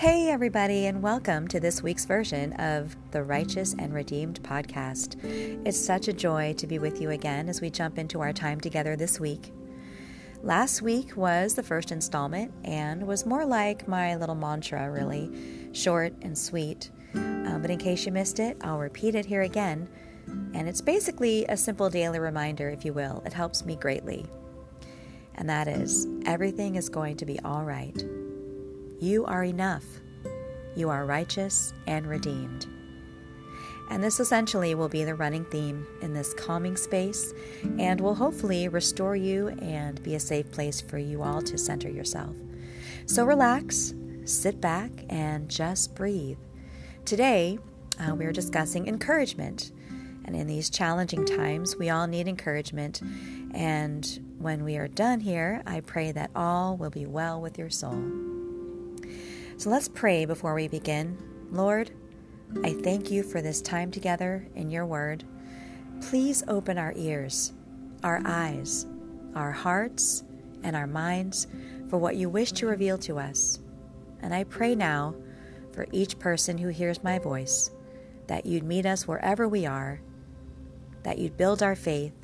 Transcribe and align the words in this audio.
Hey, 0.00 0.30
everybody, 0.30 0.86
and 0.86 1.02
welcome 1.02 1.46
to 1.48 1.60
this 1.60 1.82
week's 1.82 2.06
version 2.06 2.54
of 2.54 2.96
the 3.10 3.22
Righteous 3.22 3.74
and 3.78 3.92
Redeemed 3.92 4.42
podcast. 4.42 5.22
It's 5.66 5.78
such 5.78 6.08
a 6.08 6.14
joy 6.14 6.54
to 6.54 6.66
be 6.66 6.78
with 6.78 7.02
you 7.02 7.10
again 7.10 7.50
as 7.50 7.60
we 7.60 7.68
jump 7.68 7.98
into 7.98 8.22
our 8.22 8.32
time 8.32 8.62
together 8.62 8.96
this 8.96 9.20
week. 9.20 9.52
Last 10.42 10.80
week 10.80 11.18
was 11.18 11.52
the 11.52 11.62
first 11.62 11.92
installment 11.92 12.50
and 12.64 13.06
was 13.06 13.26
more 13.26 13.44
like 13.44 13.86
my 13.88 14.16
little 14.16 14.34
mantra, 14.34 14.90
really 14.90 15.30
short 15.74 16.14
and 16.22 16.36
sweet. 16.36 16.90
Uh, 17.14 17.58
but 17.58 17.70
in 17.70 17.78
case 17.78 18.06
you 18.06 18.12
missed 18.12 18.38
it, 18.38 18.56
I'll 18.62 18.78
repeat 18.78 19.14
it 19.14 19.26
here 19.26 19.42
again. 19.42 19.86
And 20.54 20.66
it's 20.66 20.80
basically 20.80 21.44
a 21.44 21.58
simple 21.58 21.90
daily 21.90 22.20
reminder, 22.20 22.70
if 22.70 22.86
you 22.86 22.94
will. 22.94 23.22
It 23.26 23.34
helps 23.34 23.66
me 23.66 23.76
greatly. 23.76 24.24
And 25.34 25.46
that 25.50 25.68
is 25.68 26.06
everything 26.24 26.76
is 26.76 26.88
going 26.88 27.18
to 27.18 27.26
be 27.26 27.38
all 27.40 27.64
right. 27.64 28.02
You 29.00 29.24
are 29.24 29.44
enough. 29.44 29.84
You 30.76 30.90
are 30.90 31.06
righteous 31.06 31.72
and 31.86 32.06
redeemed. 32.06 32.66
And 33.88 34.04
this 34.04 34.20
essentially 34.20 34.74
will 34.74 34.90
be 34.90 35.04
the 35.04 35.14
running 35.14 35.46
theme 35.46 35.86
in 36.02 36.12
this 36.12 36.34
calming 36.34 36.76
space 36.76 37.32
and 37.78 37.98
will 37.98 38.14
hopefully 38.14 38.68
restore 38.68 39.16
you 39.16 39.48
and 39.62 40.02
be 40.02 40.16
a 40.16 40.20
safe 40.20 40.52
place 40.52 40.82
for 40.82 40.98
you 40.98 41.22
all 41.22 41.40
to 41.42 41.56
center 41.56 41.88
yourself. 41.88 42.36
So 43.06 43.24
relax, 43.24 43.94
sit 44.26 44.60
back, 44.60 44.90
and 45.08 45.48
just 45.48 45.94
breathe. 45.94 46.38
Today, 47.06 47.58
uh, 47.98 48.14
we're 48.14 48.32
discussing 48.32 48.86
encouragement. 48.86 49.72
And 50.26 50.36
in 50.36 50.46
these 50.46 50.68
challenging 50.68 51.24
times, 51.24 51.74
we 51.74 51.88
all 51.88 52.06
need 52.06 52.28
encouragement. 52.28 53.00
And 53.54 54.34
when 54.38 54.62
we 54.62 54.76
are 54.76 54.88
done 54.88 55.20
here, 55.20 55.62
I 55.66 55.80
pray 55.80 56.12
that 56.12 56.30
all 56.36 56.76
will 56.76 56.90
be 56.90 57.06
well 57.06 57.40
with 57.40 57.58
your 57.58 57.70
soul. 57.70 58.29
So 59.60 59.68
let's 59.68 59.88
pray 59.88 60.24
before 60.24 60.54
we 60.54 60.68
begin. 60.68 61.18
Lord, 61.50 61.90
I 62.64 62.72
thank 62.72 63.10
you 63.10 63.22
for 63.22 63.42
this 63.42 63.60
time 63.60 63.90
together 63.90 64.48
in 64.54 64.70
your 64.70 64.86
word. 64.86 65.22
Please 66.00 66.42
open 66.48 66.78
our 66.78 66.94
ears, 66.96 67.52
our 68.02 68.22
eyes, 68.24 68.86
our 69.34 69.52
hearts, 69.52 70.24
and 70.62 70.74
our 70.74 70.86
minds 70.86 71.46
for 71.90 71.98
what 71.98 72.16
you 72.16 72.30
wish 72.30 72.52
to 72.52 72.66
reveal 72.66 72.96
to 73.00 73.18
us. 73.18 73.60
And 74.22 74.32
I 74.32 74.44
pray 74.44 74.74
now 74.74 75.14
for 75.72 75.86
each 75.92 76.18
person 76.18 76.56
who 76.56 76.68
hears 76.68 77.04
my 77.04 77.18
voice 77.18 77.70
that 78.28 78.46
you'd 78.46 78.64
meet 78.64 78.86
us 78.86 79.06
wherever 79.06 79.46
we 79.46 79.66
are, 79.66 80.00
that 81.02 81.18
you'd 81.18 81.36
build 81.36 81.62
our 81.62 81.76
faith 81.76 82.14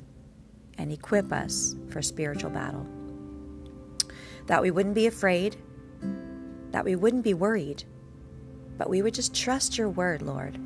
and 0.79 0.91
equip 0.91 1.31
us 1.31 1.75
for 1.91 2.01
spiritual 2.01 2.49
battle. 2.49 2.87
That 4.47 4.63
we 4.63 4.71
wouldn't 4.71 4.95
be 4.95 5.05
afraid 5.05 5.55
that 6.71 6.85
we 6.85 6.95
wouldn't 6.95 7.23
be 7.23 7.33
worried, 7.33 7.83
but 8.77 8.89
we 8.89 9.01
would 9.01 9.13
just 9.13 9.35
trust 9.35 9.77
your 9.77 9.89
word, 9.89 10.21
Lord. 10.21 10.59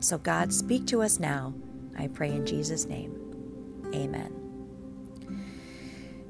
So, 0.00 0.18
God, 0.18 0.52
speak 0.52 0.86
to 0.88 1.02
us 1.02 1.20
now. 1.20 1.54
I 1.98 2.08
pray 2.08 2.30
in 2.30 2.44
Jesus' 2.44 2.86
name. 2.86 3.18
Amen. 3.94 4.38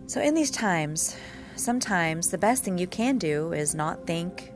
So, 0.06 0.20
in 0.20 0.34
these 0.34 0.50
times, 0.50 1.16
sometimes 1.56 2.30
the 2.30 2.38
best 2.38 2.64
thing 2.64 2.76
you 2.76 2.86
can 2.86 3.18
do 3.18 3.52
is 3.52 3.74
not 3.74 4.06
think, 4.06 4.52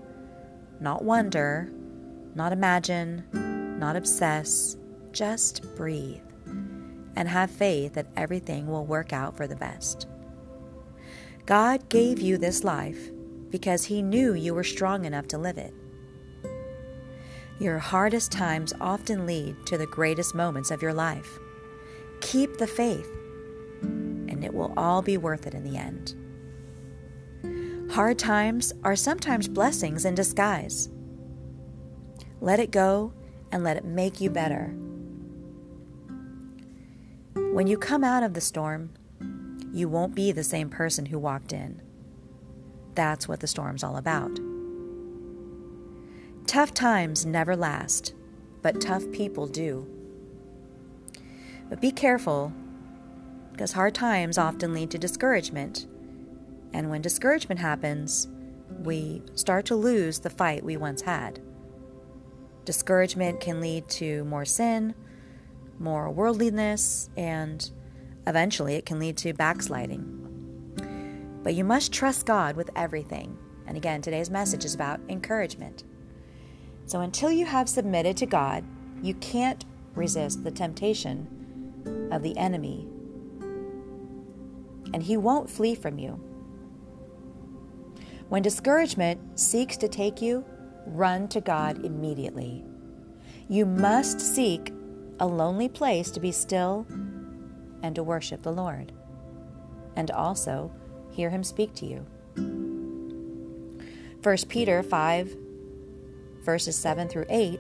not 0.81 1.03
wonder, 1.03 1.72
not 2.34 2.53
imagine, 2.53 3.25
not 3.78 3.97
obsess, 3.97 4.77
just 5.12 5.75
breathe 5.77 6.20
and 7.17 7.28
have 7.28 7.50
faith 7.50 7.94
that 7.94 8.06
everything 8.17 8.67
will 8.67 8.84
work 8.84 9.12
out 9.12 9.37
for 9.37 9.47
the 9.47 9.56
best. 9.56 10.06
God 11.47 11.89
gave 11.89 12.20
you 12.20 12.37
this 12.37 12.62
life 12.62 13.11
because 13.51 13.85
He 13.85 14.03
knew 14.03 14.35
you 14.35 14.55
were 14.55 14.65
strong 14.65 15.05
enough 15.05 15.29
to 15.29 15.39
live 15.39 15.59
it. 15.59 15.75
Your 17.59 17.79
hardest 17.79 18.33
times 18.33 18.75
often 18.81 19.25
lead 19.27 19.57
to 19.67 19.79
the 19.79 19.87
greatest 19.87 20.34
moments 20.34 20.71
of 20.71 20.83
your 20.83 20.93
life. 20.93 21.39
Keep 22.21 22.59
the 22.59 22.67
faith, 22.67 23.11
and 23.83 24.45
it 24.45 24.53
will 24.53 24.75
all 24.77 25.01
be 25.01 25.17
worth 25.17 25.47
it 25.47 25.55
in 25.55 25.65
the 25.65 25.79
end. 25.79 26.15
Hard 27.93 28.19
times 28.19 28.73
are 28.85 28.97
sometimes 28.97 29.49
blessings 29.49 30.05
in 30.05 30.15
disguise. 30.15 30.91
Let 32.41 32.61
it 32.61 32.71
go 32.71 33.15
and 33.53 33.65
let 33.65 33.77
it 33.77 33.85
make 33.85 34.21
you 34.21 34.29
better. 34.29 34.75
When 37.55 37.67
you 37.67 37.79
come 37.79 38.05
out 38.05 38.23
of 38.23 38.35
the 38.35 38.41
storm, 38.43 38.91
you 39.73 39.89
won't 39.89 40.15
be 40.15 40.31
the 40.31 40.45
same 40.45 40.69
person 40.69 41.06
who 41.06 41.19
walked 41.19 41.55
in. 41.55 41.81
That's 42.97 43.29
what 43.29 43.41
the 43.41 43.47
storm's 43.47 43.84
all 43.84 43.97
about. 43.97 44.41
Tough 46.47 46.73
times 46.73 47.27
never 47.27 47.55
last, 47.55 48.15
but 48.62 48.81
tough 48.81 49.05
people 49.12 49.47
do. 49.47 49.87
But 51.69 51.81
be 51.81 51.91
careful, 51.91 52.53
because 53.53 53.73
hard 53.73 53.95
times 53.95 54.39
often 54.39 54.73
lead 54.73 54.91
to 54.93 54.99
discouragement. 54.99 55.87
And 56.73 56.89
when 56.89 57.03
discouragement 57.03 57.61
happens, 57.61 58.29
we 58.83 59.23
start 59.35 59.67
to 59.67 59.77
lose 59.77 60.21
the 60.21 60.31
fight 60.31 60.65
we 60.65 60.77
once 60.77 61.03
had. 61.03 61.41
Discouragement 62.65 63.41
can 63.41 63.61
lead 63.61 63.89
to 63.91 64.25
more 64.25 64.45
sin, 64.45 64.95
more 65.79 66.11
worldliness, 66.11 67.11
and 67.17 67.71
eventually 68.27 68.75
it 68.75 68.87
can 68.87 68.99
lead 68.99 69.17
to 69.19 69.35
backsliding. 69.35 70.16
But 71.47 71.55
you 71.55 71.62
must 71.62 71.93
trust 71.93 72.27
God 72.27 72.57
with 72.57 72.71
everything. 72.75 73.39
And 73.69 73.77
again, 73.77 74.03
today's 74.03 74.31
message 74.31 74.65
is 74.65 74.75
about 74.75 74.99
encouragement. 75.09 75.84
So 76.87 77.03
until 77.03 77.31
you 77.31 77.47
have 77.47 77.69
submitted 77.69 78.17
to 78.17 78.27
God, 78.27 78.65
you 79.01 79.15
can't 79.15 79.65
resist 79.95 80.43
the 80.43 80.51
temptation 80.51 82.09
of 82.11 82.25
the 82.25 82.37
enemy. 82.37 82.89
And 84.93 85.01
he 85.01 85.17
won't 85.17 85.49
flee 85.49 85.77
from 85.77 86.01
you. 86.01 86.15
When 88.29 88.43
discouragement 88.43 89.39
seeks 89.39 89.77
to 89.77 89.87
take 89.87 90.21
you, 90.21 90.45
run 90.85 91.29
to 91.29 91.41
God 91.41 91.85
immediately. 91.85 92.65
You 93.49 93.67
must 93.67 94.21
seek 94.21 94.73
a 95.21 95.27
lonely 95.29 95.69
place 95.69 96.11
to 96.11 96.19
be 96.19 96.33
still 96.33 96.89
and 97.85 97.95
to 97.95 98.03
worship 98.03 98.43
the 98.43 98.51
Lord. 98.51 98.91
And 99.95 100.11
also, 100.11 100.73
hear 101.16 101.31
him 101.31 101.43
speak 101.43 101.75
to 101.75 101.87
you. 101.87 102.06
1 104.22 104.37
Peter 104.49 104.82
5, 104.82 105.37
verses 106.43 106.77
7 106.77 107.09
through 107.09 107.25
8 107.28 107.59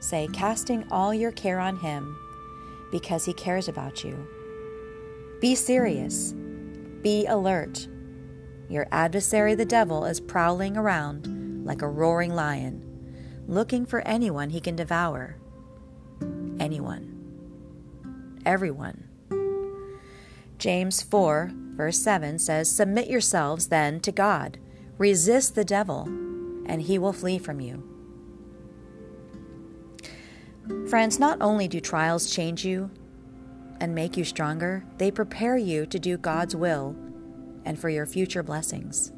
say, 0.00 0.28
Casting 0.32 0.84
all 0.90 1.14
your 1.14 1.32
care 1.32 1.58
on 1.58 1.78
him 1.78 2.16
because 2.92 3.24
he 3.24 3.32
cares 3.32 3.68
about 3.68 4.04
you. 4.04 4.28
Be 5.40 5.54
serious, 5.54 6.34
be 7.02 7.26
alert. 7.26 7.88
Your 8.68 8.86
adversary, 8.92 9.54
the 9.54 9.64
devil, 9.64 10.04
is 10.04 10.20
prowling 10.20 10.76
around 10.76 11.64
like 11.64 11.80
a 11.80 11.88
roaring 11.88 12.34
lion, 12.34 12.84
looking 13.46 13.86
for 13.86 14.06
anyone 14.06 14.50
he 14.50 14.60
can 14.60 14.76
devour. 14.76 15.36
Anyone. 16.60 17.14
Everyone. 18.44 19.07
James 20.58 21.02
4 21.02 21.52
Verse 21.78 22.00
7 22.00 22.40
says, 22.40 22.68
Submit 22.68 23.06
yourselves 23.08 23.68
then 23.68 24.00
to 24.00 24.10
God, 24.10 24.58
resist 24.98 25.54
the 25.54 25.64
devil, 25.64 26.06
and 26.66 26.82
he 26.82 26.98
will 26.98 27.12
flee 27.12 27.38
from 27.38 27.60
you. 27.60 27.84
Friends, 30.90 31.20
not 31.20 31.38
only 31.40 31.68
do 31.68 31.80
trials 31.80 32.32
change 32.32 32.64
you 32.64 32.90
and 33.80 33.94
make 33.94 34.16
you 34.16 34.24
stronger, 34.24 34.84
they 34.98 35.12
prepare 35.12 35.56
you 35.56 35.86
to 35.86 36.00
do 36.00 36.18
God's 36.18 36.56
will 36.56 36.96
and 37.64 37.78
for 37.78 37.88
your 37.88 38.06
future 38.06 38.42
blessings. 38.42 39.12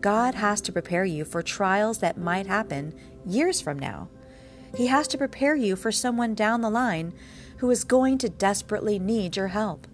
God 0.00 0.34
has 0.34 0.60
to 0.62 0.72
prepare 0.72 1.04
you 1.04 1.24
for 1.24 1.42
trials 1.42 1.98
that 1.98 2.18
might 2.18 2.48
happen 2.48 2.92
years 3.24 3.60
from 3.60 3.78
now. 3.78 4.08
He 4.76 4.88
has 4.88 5.06
to 5.08 5.18
prepare 5.18 5.54
you 5.54 5.76
for 5.76 5.92
someone 5.92 6.34
down 6.34 6.60
the 6.60 6.70
line 6.70 7.12
who 7.58 7.70
is 7.70 7.84
going 7.84 8.18
to 8.18 8.28
desperately 8.28 8.98
need 8.98 9.36
your 9.36 9.48
help. 9.48 9.86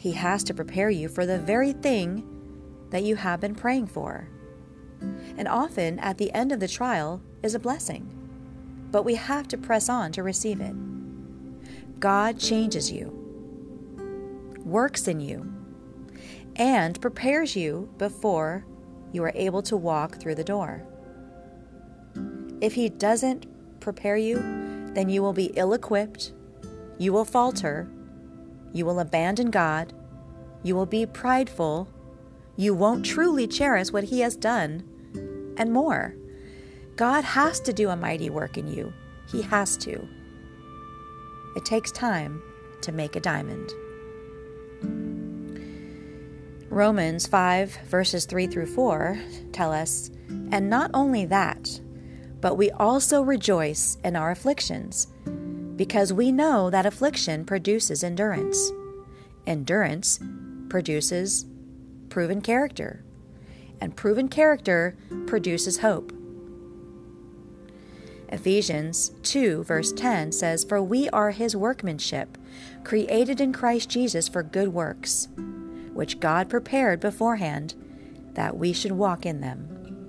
He 0.00 0.12
has 0.12 0.42
to 0.44 0.54
prepare 0.54 0.88
you 0.88 1.10
for 1.10 1.26
the 1.26 1.38
very 1.38 1.74
thing 1.74 2.26
that 2.88 3.02
you 3.02 3.16
have 3.16 3.38
been 3.38 3.54
praying 3.54 3.88
for. 3.88 4.30
And 5.36 5.46
often 5.46 5.98
at 5.98 6.16
the 6.16 6.32
end 6.32 6.52
of 6.52 6.60
the 6.60 6.66
trial 6.66 7.20
is 7.42 7.54
a 7.54 7.58
blessing, 7.58 8.10
but 8.90 9.02
we 9.02 9.16
have 9.16 9.46
to 9.48 9.58
press 9.58 9.90
on 9.90 10.10
to 10.12 10.22
receive 10.22 10.58
it. 10.62 10.74
God 12.00 12.38
changes 12.38 12.90
you, 12.90 13.10
works 14.64 15.06
in 15.06 15.20
you, 15.20 15.52
and 16.56 16.98
prepares 17.02 17.54
you 17.54 17.92
before 17.98 18.64
you 19.12 19.22
are 19.22 19.32
able 19.34 19.60
to 19.64 19.76
walk 19.76 20.16
through 20.16 20.36
the 20.36 20.42
door. 20.42 20.82
If 22.62 22.72
He 22.72 22.88
doesn't 22.88 23.44
prepare 23.80 24.16
you, 24.16 24.36
then 24.94 25.10
you 25.10 25.20
will 25.20 25.34
be 25.34 25.52
ill 25.56 25.74
equipped, 25.74 26.32
you 26.96 27.12
will 27.12 27.26
falter, 27.26 27.86
you 28.72 28.84
will 28.86 29.00
abandon 29.00 29.50
God. 29.50 29.92
You 30.62 30.74
will 30.76 30.86
be 30.86 31.06
prideful. 31.06 31.88
You 32.56 32.74
won't 32.74 33.06
truly 33.06 33.46
cherish 33.46 33.90
what 33.90 34.04
He 34.04 34.20
has 34.20 34.36
done. 34.36 34.84
and 35.56 35.72
more. 35.72 36.14
God 36.96 37.22
has 37.24 37.60
to 37.60 37.72
do 37.72 37.90
a 37.90 37.96
mighty 37.96 38.30
work 38.30 38.56
in 38.56 38.66
you. 38.66 38.92
He 39.30 39.42
has 39.42 39.76
to. 39.78 40.08
It 41.56 41.64
takes 41.64 41.90
time 41.92 42.42
to 42.82 42.92
make 42.92 43.16
a 43.16 43.20
diamond. 43.20 43.70
Romans 46.70 47.26
5, 47.26 47.78
verses 47.86 48.24
3 48.24 48.46
through 48.46 48.66
4 48.66 49.20
tell 49.52 49.72
us, 49.72 50.10
And 50.50 50.70
not 50.70 50.90
only 50.94 51.26
that, 51.26 51.80
but 52.40 52.54
we 52.54 52.70
also 52.70 53.22
rejoice 53.22 53.98
in 54.04 54.16
our 54.16 54.30
afflictions, 54.30 55.08
because 55.80 56.12
we 56.12 56.30
know 56.30 56.68
that 56.68 56.84
affliction 56.84 57.42
produces 57.42 58.04
endurance. 58.04 58.70
Endurance 59.46 60.20
produces 60.68 61.46
proven 62.10 62.42
character, 62.42 63.02
and 63.80 63.96
proven 63.96 64.28
character 64.28 64.94
produces 65.26 65.78
hope. 65.78 66.12
Ephesians 68.28 69.12
2, 69.22 69.64
verse 69.64 69.90
10 69.94 70.32
says, 70.32 70.64
For 70.64 70.82
we 70.82 71.08
are 71.08 71.30
his 71.30 71.56
workmanship, 71.56 72.36
created 72.84 73.40
in 73.40 73.50
Christ 73.50 73.88
Jesus 73.88 74.28
for 74.28 74.42
good 74.42 74.74
works, 74.74 75.28
which 75.94 76.20
God 76.20 76.50
prepared 76.50 77.00
beforehand 77.00 77.74
that 78.34 78.58
we 78.58 78.74
should 78.74 78.92
walk 78.92 79.24
in 79.24 79.40
them. 79.40 80.06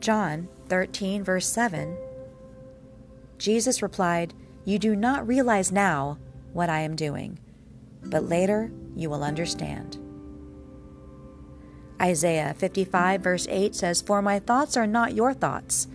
John 0.00 0.48
13, 0.68 1.22
verse 1.22 1.46
7 1.46 1.96
Jesus 3.40 3.80
replied, 3.80 4.34
You 4.66 4.78
do 4.78 4.94
not 4.94 5.26
realize 5.26 5.72
now 5.72 6.18
what 6.52 6.68
I 6.68 6.80
am 6.80 6.94
doing, 6.94 7.38
but 8.04 8.28
later 8.28 8.70
you 8.94 9.08
will 9.08 9.24
understand. 9.24 9.96
Isaiah 12.00 12.54
55, 12.56 13.22
verse 13.22 13.46
8 13.48 13.74
says, 13.74 14.02
For 14.02 14.20
my 14.20 14.38
thoughts 14.38 14.76
are 14.76 14.86
not 14.86 15.14
your 15.14 15.32
thoughts, 15.32 15.88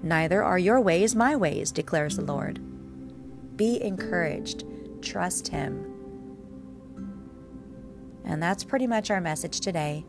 neither 0.00 0.44
are 0.44 0.58
your 0.58 0.80
ways 0.80 1.16
my 1.16 1.34
ways, 1.34 1.72
declares 1.72 2.16
the 2.16 2.24
Lord. 2.24 2.60
Be 3.56 3.82
encouraged, 3.82 4.64
trust 5.02 5.48
Him. 5.48 5.88
And 8.24 8.40
that's 8.40 8.62
pretty 8.62 8.86
much 8.86 9.10
our 9.10 9.20
message 9.20 9.58
today. 9.58 10.04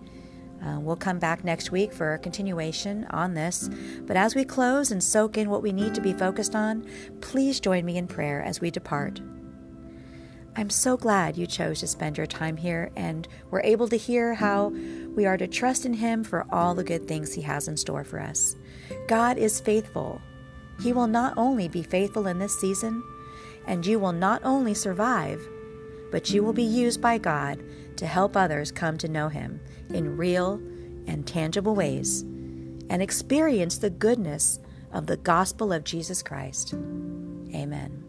Uh, 0.66 0.80
we'll 0.80 0.96
come 0.96 1.20
back 1.20 1.44
next 1.44 1.72
week 1.72 1.92
for 1.92 2.14
a 2.14 2.20
continuation 2.20 3.06
on 3.10 3.34
this. 3.34 3.70
But 4.04 4.16
as 4.16 4.34
we 4.34 4.46
close 4.46 4.92
and 4.92 5.04
soak 5.04 5.38
in 5.38 5.50
what 5.50 5.62
we 5.62 5.74
need 5.74 5.94
to 5.96 6.02
be 6.02 6.14
focused 6.14 6.56
on, 6.56 6.86
please 7.22 7.60
join 7.60 7.84
me 7.86 7.98
in 7.98 8.08
prayer 8.08 8.42
as 8.42 8.62
we 8.62 8.72
depart. 8.72 9.20
I'm 10.56 10.70
so 10.70 10.96
glad 10.98 11.36
you 11.36 11.48
chose 11.48 11.80
to 11.80 11.88
spend 11.88 12.18
your 12.18 12.28
time 12.28 12.58
here 12.58 12.92
and 12.96 13.28
were 13.50 13.64
able 13.64 13.88
to 13.88 13.98
hear 13.98 14.36
how 14.36 14.70
we 15.16 15.26
are 15.26 15.38
to 15.38 15.48
trust 15.48 15.86
in 15.86 15.96
Him 15.96 16.24
for 16.24 16.46
all 16.52 16.76
the 16.76 16.84
good 16.84 17.08
things 17.08 17.34
He 17.34 17.42
has 17.42 17.68
in 17.68 17.76
store 17.76 18.04
for 18.04 18.20
us. 18.20 18.56
God 19.08 19.38
is 19.38 19.60
faithful. 19.60 20.22
He 20.82 20.94
will 20.94 21.08
not 21.08 21.34
only 21.38 21.68
be 21.68 21.82
faithful 21.82 22.28
in 22.28 22.38
this 22.38 22.60
season, 22.60 23.04
and 23.66 23.86
you 23.86 23.98
will 23.98 24.12
not 24.12 24.42
only 24.44 24.76
survive, 24.76 25.42
but 26.12 26.30
you 26.30 26.44
will 26.44 26.54
be 26.54 26.64
used 26.64 27.02
by 27.02 27.18
God 27.18 27.64
to 27.98 28.08
help 28.08 28.36
others 28.36 28.72
come 28.72 28.98
to 29.00 29.08
know 29.08 29.30
Him 29.30 29.60
in 29.90 30.18
real 30.18 30.62
and 31.08 31.26
tangible 31.26 31.76
ways 31.76 32.22
and 32.90 33.02
experience 33.02 33.78
the 33.78 33.90
goodness 33.90 34.60
of 34.92 35.08
the 35.08 35.18
gospel 35.18 35.74
of 35.74 35.84
Jesus 35.84 36.22
Christ. 36.22 36.74
Amen. 37.54 38.04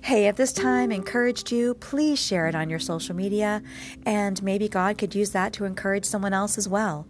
Hey, 0.00 0.26
if 0.26 0.36
this 0.36 0.52
time 0.52 0.92
encouraged 0.92 1.50
you, 1.50 1.74
please 1.74 2.24
share 2.24 2.46
it 2.46 2.54
on 2.54 2.70
your 2.70 2.78
social 2.78 3.14
media, 3.14 3.62
and 4.06 4.42
maybe 4.42 4.68
God 4.68 4.96
could 4.96 5.14
use 5.14 5.32
that 5.32 5.52
to 5.54 5.64
encourage 5.64 6.04
someone 6.04 6.32
else 6.32 6.56
as 6.56 6.68
well. 6.68 7.06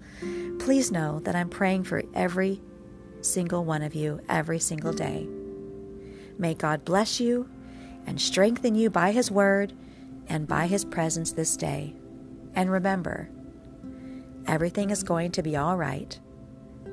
Please 0.58 0.90
know 0.90 1.20
that 1.20 1.36
I'm 1.36 1.50
praying 1.50 1.84
for 1.84 2.02
every 2.14 2.60
single 3.20 3.64
one 3.64 3.82
of 3.82 3.94
you 3.94 4.20
every 4.28 4.58
single 4.58 4.92
day. 4.92 5.28
May 6.38 6.54
God 6.54 6.84
bless 6.84 7.20
you 7.20 7.48
and 8.06 8.20
strengthen 8.20 8.74
you 8.74 8.90
by 8.90 9.12
His 9.12 9.30
word 9.30 9.74
and 10.28 10.46
by 10.46 10.66
His 10.66 10.84
presence 10.84 11.32
this 11.32 11.56
day. 11.56 11.94
And 12.54 12.70
remember, 12.70 13.30
everything 14.46 14.90
is 14.90 15.02
going 15.02 15.32
to 15.32 15.42
be 15.42 15.56
all 15.56 15.76
right. 15.76 16.18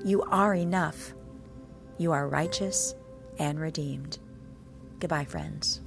You 0.03 0.21
are 0.23 0.53
enough. 0.53 1.13
You 1.97 2.11
are 2.11 2.27
righteous 2.27 2.95
and 3.39 3.59
redeemed. 3.59 4.19
Goodbye, 4.99 5.25
friends. 5.25 5.81